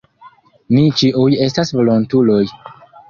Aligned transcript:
Ni 0.77 0.85
ĉiuj 1.01 1.37
estas 1.49 1.73
volontuloj. 1.81 2.43